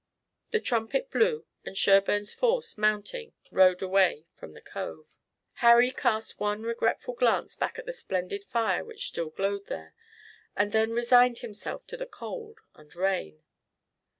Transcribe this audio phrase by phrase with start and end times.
[0.49, 5.13] The trumpet blew and Sherburne's force, mounting, rode away from the cove.
[5.61, 9.93] Harry cast one regretful glance back at the splendid fire which still glowed there,
[10.57, 13.43] and then resigned himself to the cold and rain.